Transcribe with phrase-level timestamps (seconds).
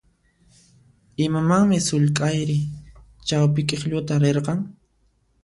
[1.25, 2.57] Imamanmi sullk'ayri
[3.27, 4.59] chawpi k'iklluta rirqan?